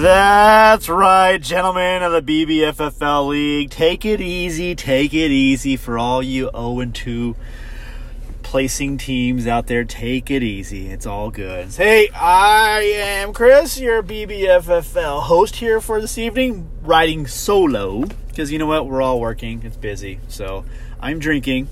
[0.00, 3.68] That's right, gentlemen of the BBFFL League.
[3.68, 7.36] Take it easy, take it easy for all you 0 2
[8.42, 9.84] placing teams out there.
[9.84, 10.88] Take it easy.
[10.88, 11.74] It's all good.
[11.74, 18.04] Hey, I am Chris, your BBFFL host here for this evening, riding solo.
[18.28, 18.88] Because you know what?
[18.88, 20.18] We're all working, it's busy.
[20.28, 20.64] So
[20.98, 21.68] I'm drinking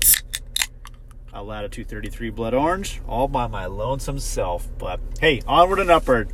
[1.33, 4.67] a Latitude 33 Blood Orange all by my lonesome self.
[4.77, 6.29] But hey, onward and upward.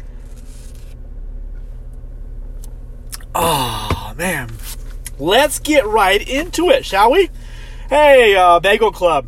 [3.38, 4.50] Oh, man.
[5.20, 7.30] Let's get right into it, shall we?
[7.90, 9.28] Hey, uh, Bagel Club.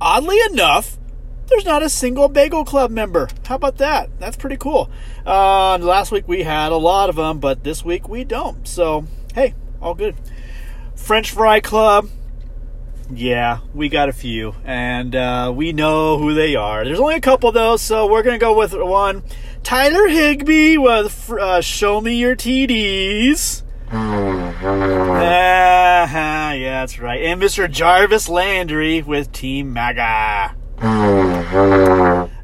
[0.00, 0.98] Oddly enough,
[1.46, 3.28] there's not a single Bagel Club member.
[3.46, 4.10] How about that?
[4.18, 4.90] That's pretty cool.
[5.24, 8.66] Uh, last week we had a lot of them, but this week we don't.
[8.66, 10.16] So, hey, all good.
[10.96, 12.08] French Fry Club.
[13.12, 16.84] Yeah, we got a few, and uh, we know who they are.
[16.84, 19.24] There's only a couple though, so we're gonna go with one.
[19.64, 23.96] Tyler Higby with uh, "Show Me Your TDs." uh,
[26.54, 27.20] yeah, that's right.
[27.22, 27.68] And Mr.
[27.68, 30.54] Jarvis Landry with Team MAGA.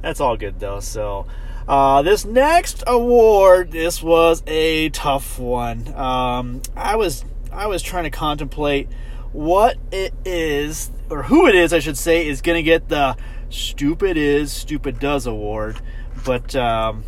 [0.02, 0.80] That's all good though.
[0.80, 1.26] So,
[1.68, 5.94] uh, this next award, this was a tough one.
[5.94, 8.88] Um, I was I was trying to contemplate
[9.36, 13.16] what it is, or who it is, I should say, is going to get the
[13.50, 15.78] Stupid Is, Stupid Does award.
[16.24, 17.04] But um,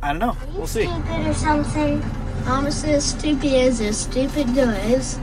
[0.00, 0.36] I don't know.
[0.54, 0.84] We'll see.
[0.84, 2.04] Stupid or something.
[2.44, 5.18] Mama says stupid is as stupid does.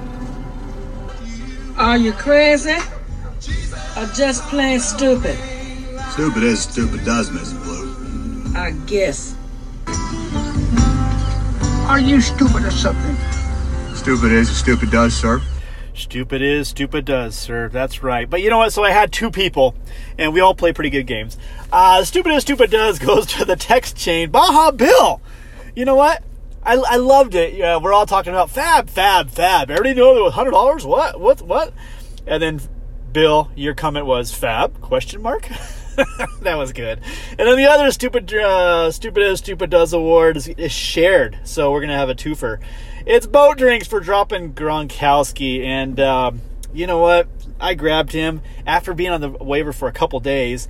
[1.77, 2.75] Are you crazy?
[3.95, 5.37] Or just plain stupid?
[6.11, 8.53] Stupid is, stupid does, Miss Blue.
[8.53, 9.35] I guess.
[11.87, 13.15] Are you stupid or something?
[13.95, 15.41] Stupid is, stupid does, sir.
[15.95, 17.69] Stupid is, stupid does, sir.
[17.69, 18.27] That's right.
[18.27, 18.73] But you know what?
[18.73, 19.75] So I had two people,
[20.17, 21.37] and we all play pretty good games.
[21.71, 24.31] Uh, stupid is, stupid does goes to the text chain.
[24.31, 25.21] Baja Bill!
[25.75, 26.23] You know what?
[26.63, 27.53] I, I loved it.
[27.53, 29.69] Yeah, we're all talking about fab, fab, fab.
[29.69, 30.85] Everybody know it was hundred dollars?
[30.85, 31.19] What?
[31.19, 31.41] What?
[31.41, 31.73] What?
[32.25, 32.61] And then,
[33.11, 34.81] Bill, your comment was fab?
[34.81, 35.49] Question mark.
[36.41, 36.99] that was good.
[37.29, 41.39] And then the other stupid, uh, stupid is stupid does award is, is shared.
[41.43, 42.59] So we're gonna have a twofer.
[43.05, 46.41] It's boat drinks for dropping Gronkowski, and um,
[46.73, 47.27] you know what?
[47.59, 50.67] I grabbed him after being on the waiver for a couple days,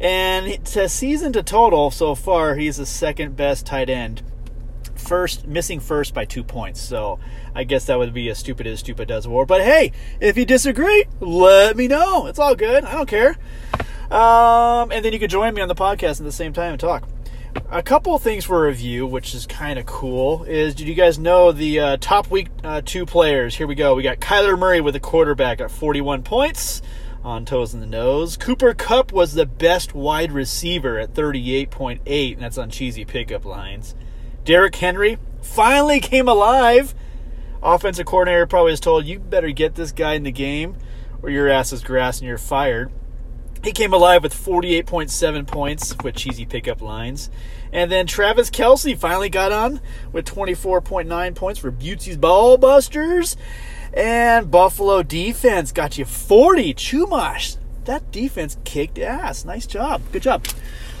[0.00, 4.22] and to season to total so far, he's the second best tight end
[5.04, 6.80] first missing first by two points.
[6.80, 7.18] So
[7.54, 9.48] I guess that would be a stupid is stupid does award.
[9.48, 12.26] But hey, if you disagree, let me know.
[12.26, 12.84] It's all good.
[12.84, 13.36] I don't care.
[14.10, 16.80] Um, and then you could join me on the podcast at the same time and
[16.80, 17.08] talk.
[17.70, 21.52] A couple things for review, which is kind of cool, is did you guys know
[21.52, 23.54] the uh, top week uh, two players?
[23.54, 23.94] Here we go.
[23.94, 26.82] We got Kyler Murray with the quarterback at 41 points
[27.22, 28.36] on toes in the nose.
[28.36, 33.94] Cooper Kupp was the best wide receiver at 38.8, and that's on cheesy pickup lines.
[34.44, 36.94] Derrick Henry finally came alive.
[37.62, 40.76] Offensive coordinator probably was told, you better get this guy in the game
[41.22, 42.92] or your ass is grass and you're fired.
[43.64, 47.30] He came alive with 48.7 points with cheesy pickup lines.
[47.72, 49.80] And then Travis Kelce finally got on
[50.12, 53.38] with 24.9 points for Butsy's Ball Busters.
[53.94, 56.74] And Buffalo defense got you 40.
[56.74, 57.56] Chumash.
[57.86, 59.46] That defense kicked ass.
[59.46, 60.02] Nice job.
[60.12, 60.44] Good job.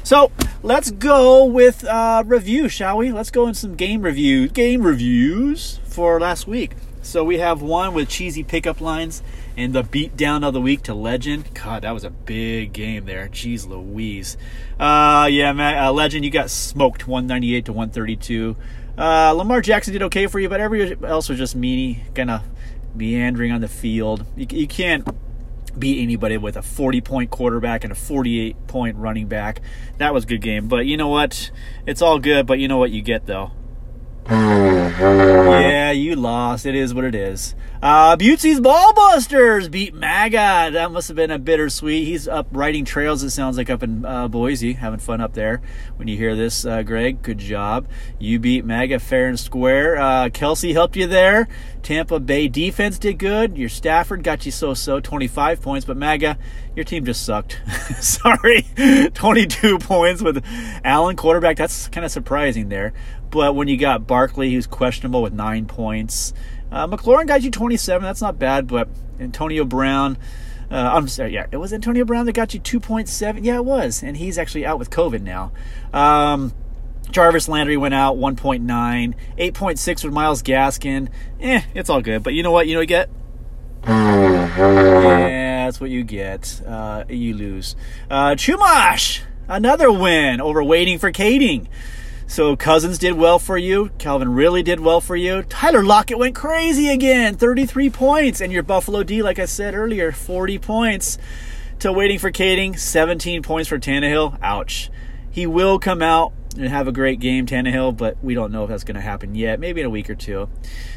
[0.02, 0.32] So
[0.62, 3.12] let's go with uh, review, shall we?
[3.12, 4.52] Let's go in some game reviews.
[4.52, 6.72] Game reviews for last week.
[7.02, 9.22] So we have one with cheesy pickup lines
[9.56, 11.54] and the beatdown of the week to Legend.
[11.54, 13.28] God, that was a big game there.
[13.28, 14.36] Jeez Louise.
[14.78, 18.56] Uh, yeah, man, uh, Legend, you got smoked 198 to 132.
[18.96, 22.42] Uh, Lamar Jackson did okay for you, but everybody else was just meanie, kind of
[22.94, 24.24] meandering on the field.
[24.36, 25.06] You, you can't
[25.78, 29.60] beat anybody with a 40 point quarterback and a 48 point running back.
[29.98, 30.68] That was a good game.
[30.68, 31.50] But you know what?
[31.86, 33.52] It's all good, but you know what you get though?
[34.30, 36.64] yeah, you lost.
[36.64, 37.54] It is what it is.
[37.82, 40.70] Uh, Ballbusters beat MAGA.
[40.72, 42.06] That must have been a bittersweet.
[42.06, 45.60] He's up riding trails, it sounds like, up in uh, Boise, having fun up there.
[45.96, 47.86] When you hear this, uh, Greg, good job.
[48.18, 49.98] You beat MAGA fair and square.
[49.98, 51.46] Uh, Kelce helped you there.
[51.82, 53.58] Tampa Bay defense did good.
[53.58, 55.84] Your Stafford got you so so, 25 points.
[55.84, 56.38] But MAGA,
[56.74, 57.60] your team just sucked.
[58.00, 58.62] Sorry.
[59.12, 60.42] 22 points with
[60.82, 61.58] Allen quarterback.
[61.58, 62.94] That's kind of surprising there.
[63.34, 66.32] But when you got Barkley, who's questionable with nine points.
[66.70, 68.00] Uh, McLaurin got you 27.
[68.00, 68.88] That's not bad, but
[69.18, 70.16] Antonio Brown.
[70.70, 73.40] Uh, I'm sorry, yeah, it was Antonio Brown that got you 2.7.
[73.42, 75.50] Yeah, it was, and he's actually out with COVID now.
[75.92, 76.54] Um,
[77.10, 81.08] Jarvis Landry went out 1.9, 8.6 with Myles Gaskin.
[81.40, 82.22] Eh, it's all good.
[82.22, 82.68] But you know what?
[82.68, 83.10] You know what you get?
[83.84, 86.62] Yeah, that's what you get.
[86.64, 87.74] Uh, you lose.
[88.08, 91.66] Uh, Chumash, another win over waiting for Kading.
[92.26, 93.90] So Cousins did well for you.
[93.98, 95.42] Calvin really did well for you.
[95.44, 98.40] Tyler Lockett went crazy again, 33 points.
[98.40, 101.18] And your Buffalo D, like I said earlier, 40 points.
[101.80, 104.38] To waiting for Kading, 17 points for Tannehill.
[104.42, 104.90] Ouch.
[105.30, 108.70] He will come out and have a great game, Tannehill, but we don't know if
[108.70, 109.60] that's going to happen yet.
[109.60, 110.48] Maybe in a week or two.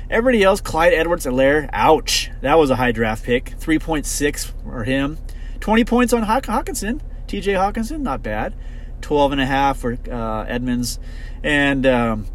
[0.09, 2.29] Everybody else, Clyde Edwards Helaire, ouch.
[2.41, 3.55] That was a high draft pick.
[3.59, 5.17] 3.6 for him.
[5.59, 7.01] 20 points on Haw- Hockenson.
[7.27, 8.53] TJ Hockenson, not bad.
[9.01, 10.99] 12 and a half for uh, Edmonds.
[11.43, 12.27] And um,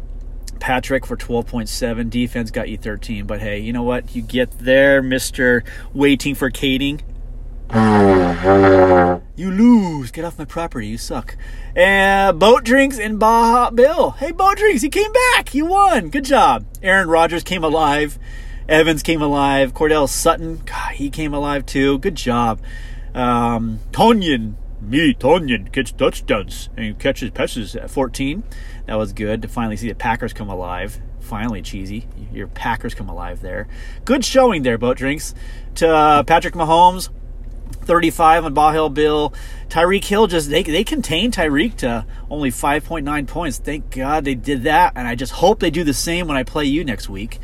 [0.59, 2.09] Patrick for 12.7.
[2.09, 3.25] Defense got you 13.
[3.25, 4.15] But hey, you know what?
[4.15, 5.65] You get there, Mr.
[5.93, 7.01] Waiting for Kading.
[9.35, 10.11] You lose.
[10.11, 10.87] Get off my property.
[10.87, 11.35] You suck.
[11.75, 14.11] And Boat Drinks and Baja Bill.
[14.11, 15.55] Hey, Boat Drinks, he came back.
[15.55, 16.09] You won.
[16.09, 16.65] Good job.
[16.83, 18.19] Aaron Rodgers came alive.
[18.69, 19.73] Evans came alive.
[19.73, 21.99] Courtland Sutton, God, he came alive too.
[21.99, 22.61] Good job.
[23.13, 24.55] Um, Tonyan,
[24.89, 28.43] me, Tonyan, catch touchdowns and catches passes at 14.
[28.85, 30.99] That was good to finally see the Packers come alive.
[31.19, 32.07] Finally, cheesy.
[32.31, 33.67] Your Packers come alive there.
[34.05, 35.33] Good showing there, Boat Drinks.
[35.75, 37.09] To uh, Patrick Mahomes,
[37.83, 39.33] 35 on Baja Bill.
[39.69, 43.57] Tyreek Hill just they they contained Tyreek to only 5.9 points.
[43.57, 46.43] Thank God they did that, and I just hope they do the same when I
[46.43, 47.39] play you next week.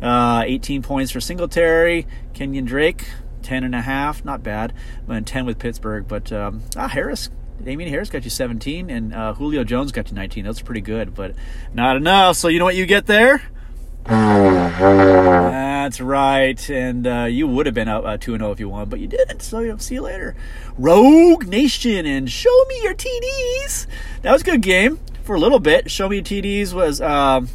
[0.00, 3.06] Uh, 18 points for Singletary, Kenyon Drake,
[3.42, 4.72] 10 and a half, not bad.
[5.08, 7.30] And 10 with Pittsburgh, but um, ah Harris.
[7.62, 10.44] Damien Harris got you 17, and uh, Julio Jones got you 19.
[10.44, 11.34] That's pretty good, but
[11.72, 12.36] not enough.
[12.36, 13.42] So you know what you get there?
[14.04, 18.68] That's right, and uh, you would have been up uh, two and zero if you
[18.68, 19.42] won, but you didn't.
[19.42, 20.34] So you know, see you later,
[20.76, 23.86] Rogue Nation, and show me your TDs.
[24.22, 25.88] That was a good game for a little bit.
[25.88, 27.48] Show me your TDs was um,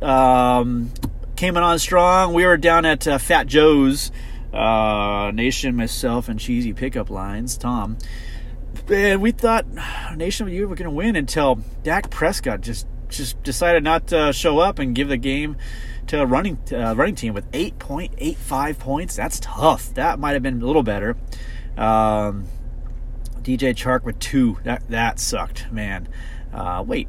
[0.00, 0.92] um,
[1.36, 2.32] came in on strong.
[2.32, 4.10] We were down at uh, Fat Joe's
[4.52, 7.56] uh, Nation, myself, and Cheesy Pickup Lines.
[7.56, 7.96] Tom,
[8.88, 9.66] and we thought
[10.16, 14.32] Nation, of you were going to win until Dak Prescott just just decided not to
[14.32, 15.56] show up and give the game
[16.06, 19.16] to a running uh, running team with 8.85 points.
[19.16, 19.94] That's tough.
[19.94, 21.16] That might have been a little better.
[21.76, 22.46] Um,
[23.42, 24.58] DJ Chark with two.
[24.64, 26.08] That that sucked, man.
[26.52, 27.08] Uh, wait.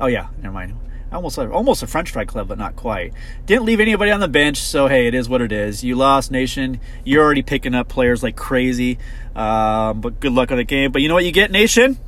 [0.00, 0.76] Oh yeah, never mind.
[1.14, 3.14] Almost almost a French fry club, but not quite.
[3.46, 5.84] Didn't leave anybody on the bench, so hey, it is what it is.
[5.84, 6.80] You lost, Nation.
[7.04, 8.98] You're already picking up players like crazy.
[9.36, 10.92] Um, but good luck on the game.
[10.92, 11.98] But you know what you get, Nation?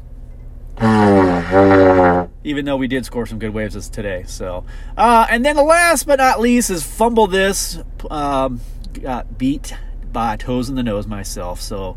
[2.45, 4.25] even though we did score some good waves today.
[4.27, 4.65] So,
[4.97, 7.79] uh, and then the last but not least is fumble this.
[8.11, 8.61] Um,
[8.93, 9.75] got beat
[10.13, 11.61] by toes in the nose myself.
[11.61, 11.97] So,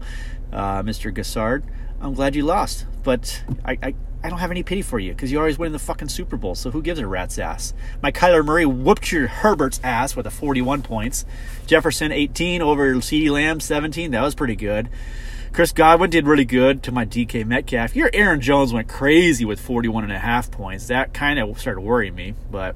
[0.51, 1.13] uh, Mr.
[1.13, 1.63] Gassard,
[2.01, 5.31] I'm glad you lost, but I, I, I don't have any pity for you because
[5.31, 6.53] you always win the fucking Super Bowl.
[6.53, 7.73] So who gives a rat's ass?
[8.01, 11.25] My Kyler Murray whooped your Herbert's ass with a 41 points.
[11.65, 14.11] Jefferson 18 over CeeDee Lamb 17.
[14.11, 14.89] That was pretty good.
[15.53, 17.95] Chris Godwin did really good to my DK Metcalf.
[17.95, 20.87] Your Aaron Jones went crazy with 41 and a half points.
[20.87, 22.75] That kind of started worrying me, but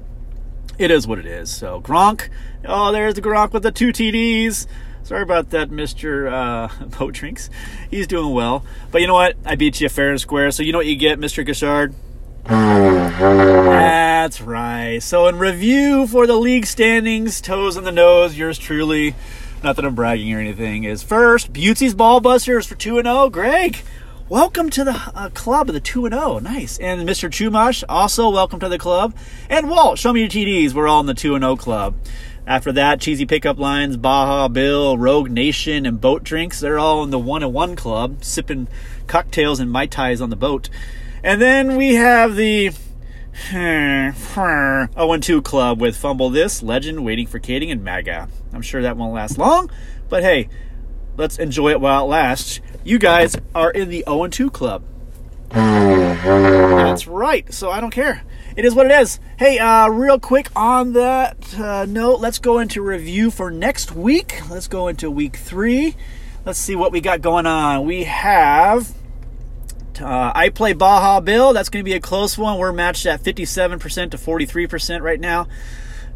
[0.78, 1.50] it is what it is.
[1.50, 2.28] So Gronk,
[2.64, 4.66] oh, there's the Gronk with the two TDs.
[5.04, 6.32] Sorry about that, Mr.
[6.32, 7.50] Uh, Potrinks.
[7.90, 8.64] He's doing well.
[8.90, 9.36] But you know what?
[9.44, 10.50] I beat you fair and square.
[10.50, 11.46] So you know what you get, Mr.
[11.46, 11.94] Gassard?
[13.68, 14.98] That's right.
[15.00, 19.14] So in review for the league standings, toes in the nose, yours truly
[19.64, 23.30] not that I'm bragging or anything, is first, Butsy's Ballbusters for 2 0.
[23.30, 23.78] Greg,
[24.28, 26.38] welcome to the uh, club of the 2 0.
[26.40, 26.76] Nice.
[26.78, 27.30] And Mr.
[27.30, 29.14] Chumash, also welcome to the club.
[29.48, 30.74] And Walt, show me your TDs.
[30.74, 31.94] We're all in the 2 0 club.
[32.46, 37.08] After that, Cheesy Pickup Lines, Baja Bill, Rogue Nation, and Boat Drinks, they're all in
[37.08, 38.68] the 1 1 club, sipping
[39.06, 40.68] cocktails and Mai Tais on the boat.
[41.22, 42.72] And then we have the
[43.50, 48.28] 0-2 club with Fumble This, Legend, Waiting for Kading, and MAGA.
[48.52, 49.70] I'm sure that won't last long,
[50.10, 50.50] but hey,
[51.16, 52.60] let's enjoy it while it lasts.
[52.84, 54.82] You guys are in the 0-2 club.
[55.48, 58.22] That's right, so I don't care.
[58.56, 59.18] It is what it is.
[59.36, 64.40] Hey, uh, real quick on that uh, note, let's go into review for next week.
[64.48, 65.96] Let's go into week three.
[66.44, 67.84] Let's see what we got going on.
[67.84, 68.94] We have
[70.00, 71.52] uh, I play Baja Bill.
[71.52, 72.58] That's going to be a close one.
[72.58, 75.48] We're matched at 57% to 43% right now.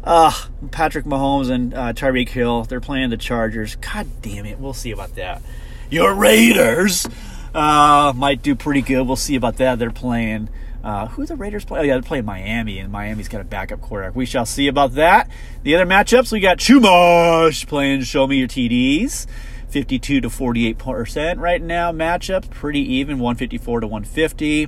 [0.03, 0.31] Uh,
[0.71, 3.75] Patrick Mahomes and uh, Tyreek Hill, they're playing the Chargers.
[3.75, 4.59] God damn it.
[4.59, 5.41] We'll see about that.
[5.89, 7.07] Your Raiders
[7.53, 9.05] uh, might do pretty good.
[9.05, 9.77] We'll see about that.
[9.79, 10.49] They're playing.
[10.83, 11.79] Uh, who the Raiders play?
[11.79, 14.15] Oh, yeah, they play Miami, and Miami's got a backup quarterback.
[14.15, 15.29] We shall see about that.
[15.63, 19.27] The other matchups, we got Chumash playing Show Me Your TDs.
[19.69, 21.91] 52 to 48% right now.
[21.91, 24.67] Matchups pretty even, 154 to 150.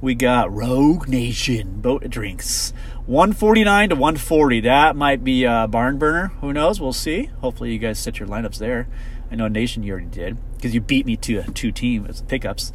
[0.00, 2.72] We got Rogue Nation boat drinks,
[3.06, 4.60] 149 to 140.
[4.60, 6.28] That might be a barn burner.
[6.40, 6.80] Who knows?
[6.80, 7.30] We'll see.
[7.40, 8.86] Hopefully, you guys set your lineups there.
[9.28, 12.72] I know Nation you already did because you beat me to two teams pickups.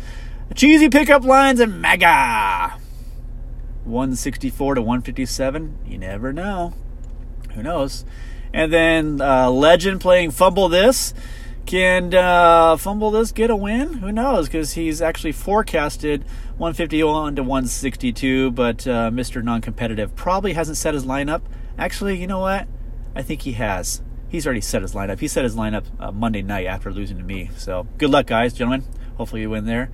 [0.56, 2.78] Cheesy pickup lines and MAGA.
[3.86, 5.78] 164 to 157.
[5.86, 6.74] You never know.
[7.54, 8.06] Who knows?
[8.54, 11.14] And then uh, Legend playing Fumble This.
[11.66, 13.94] Can uh, Fumble This get a win?
[13.94, 14.48] Who knows?
[14.48, 16.24] Because he's actually forecasted
[16.58, 19.44] 151 to 162, but uh, Mr.
[19.44, 21.42] Non Competitive probably hasn't set his lineup.
[21.78, 22.68] Actually, you know what?
[23.16, 24.02] I think he has.
[24.28, 25.20] He's already set his lineup.
[25.20, 27.50] He set his lineup uh, Monday night after losing to me.
[27.56, 28.84] So good luck, guys, gentlemen.
[29.18, 29.90] Hopefully you win there.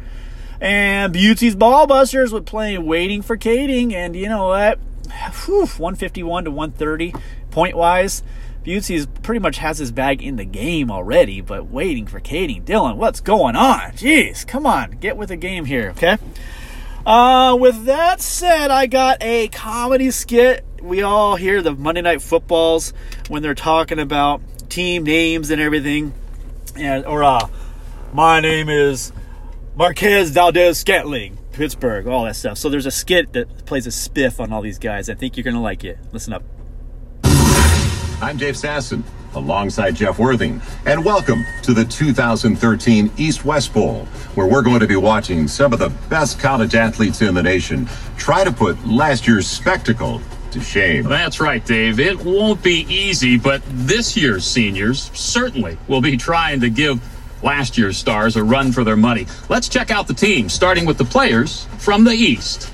[0.61, 3.93] And Butsy's Ballbusters with playing Waiting for Kading.
[3.93, 4.79] And you know what?
[5.45, 7.13] Whew, 151 to 130
[7.51, 8.23] point wise.
[8.63, 12.63] Butsy's pretty much has his bag in the game already, but waiting for Kading.
[12.65, 13.91] Dylan, what's going on?
[13.93, 16.17] Jeez, come on, get with the game here, okay?
[17.05, 20.65] Uh, with that said, I got a comedy skit.
[20.81, 22.93] We all hear the Monday Night Footballs
[23.29, 26.13] when they're talking about team names and everything.
[26.75, 27.47] And, or, uh,
[28.13, 29.13] my name is
[29.79, 32.57] Marquez Valdes Scantling, Pittsburgh, all that stuff.
[32.57, 35.09] So there's a skit that plays a spiff on all these guys.
[35.09, 35.97] I think you're going to like it.
[36.11, 36.43] Listen up.
[38.21, 39.03] I'm Dave Sasson,
[39.35, 44.03] alongside Jeff Worthing, and welcome to the 2013 East West Bowl,
[44.35, 47.87] where we're going to be watching some of the best college athletes in the nation
[48.17, 50.21] try to put last year's spectacle
[50.51, 51.05] to shame.
[51.05, 52.01] That's right, Dave.
[52.01, 57.01] It won't be easy, but this year's seniors certainly will be trying to give
[57.43, 59.27] last year's stars a run for their money.
[59.49, 62.71] Let's check out the team, starting with the players from the East.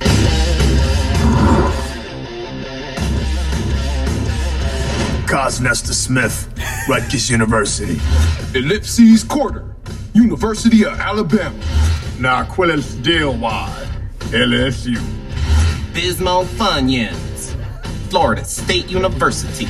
[5.27, 6.47] Cosnester Smith,
[6.87, 7.99] Rutgers University.
[8.57, 9.75] Ellipses Quarter,
[10.13, 11.57] University of Alabama.
[12.17, 13.87] Narquilus Dilwad,
[14.31, 14.97] LSU.
[15.93, 17.55] Bismo Funyuns,
[18.09, 19.65] Florida State University.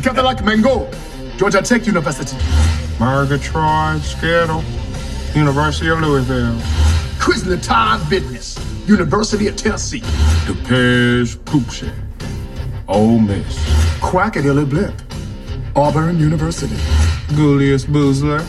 [0.00, 0.90] Cadillac Mango,
[1.36, 2.36] Georgia Tech University.
[2.98, 4.62] Murgatroyd Skittle,
[5.34, 6.58] University of Louisville.
[7.18, 10.00] Quizlet Todd Business, University of Tennessee.
[10.46, 11.92] DePage Poopshe,
[12.88, 13.58] Ole Miss.
[14.00, 14.94] Quackadilly Blip,
[15.74, 16.76] Auburn University.
[17.34, 18.40] Julius Boozler,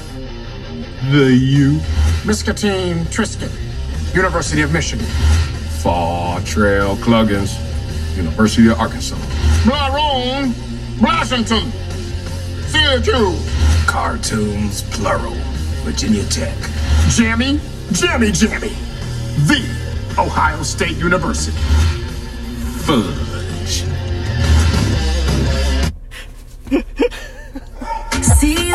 [1.12, 1.80] the U.
[2.24, 3.52] Miskatine Trisket,
[4.16, 5.06] University of Michigan.
[5.82, 7.58] Fartrell Cluggins,
[8.16, 9.18] University of Arkansas.
[9.64, 10.54] Blaron,
[11.02, 11.70] Washington,
[12.68, 13.57] Syracuse.
[13.88, 15.34] Cartoons Plural,
[15.84, 16.56] Virginia Tech.
[17.10, 17.60] Jammy,
[17.94, 18.70] Jammy Jammy,
[19.48, 19.64] The
[20.20, 21.58] Ohio State University.
[22.84, 23.84] Fudge.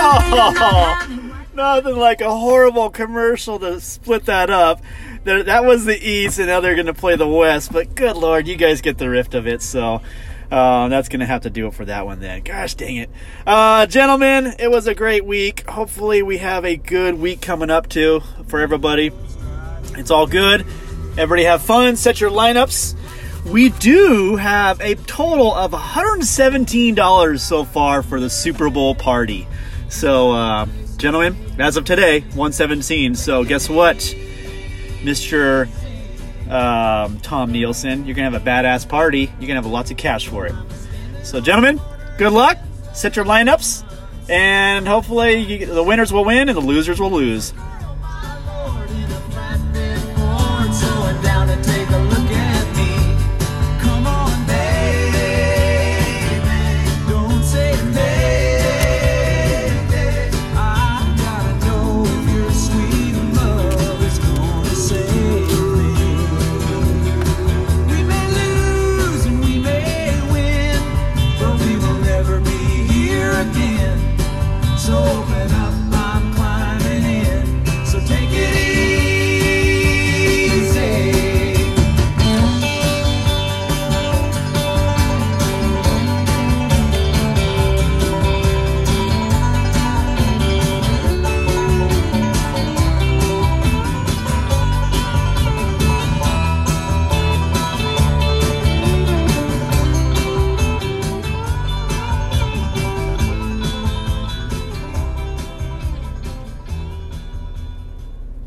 [0.04, 1.06] Oh,
[1.54, 4.80] nothing like a horrible commercial to split that up.
[5.24, 7.72] That was the East, and now they're going to play the West.
[7.72, 9.62] But good lord, you guys get the rift of it.
[9.62, 10.02] So
[10.52, 12.42] uh, that's going to have to do it for that one then.
[12.42, 13.08] Gosh dang it.
[13.46, 15.66] Uh, gentlemen, it was a great week.
[15.66, 19.12] Hopefully, we have a good week coming up too for everybody.
[19.96, 20.66] It's all good.
[21.16, 21.96] Everybody have fun.
[21.96, 22.96] Set your lineups.
[23.50, 29.48] We do have a total of $117 so far for the Super Bowl party.
[29.88, 30.66] So, uh,
[30.98, 33.14] gentlemen, as of today, 117.
[33.14, 33.96] So, guess what,
[35.02, 35.66] Mr.
[36.52, 38.04] Um, Tom Nielsen?
[38.04, 39.20] You're going to have a badass party.
[39.20, 40.54] You're going to have lots of cash for it.
[41.22, 41.80] So, gentlemen,
[42.18, 42.58] good luck.
[42.92, 43.88] Set your lineups.
[44.28, 47.54] And hopefully, you, the winners will win and the losers will lose.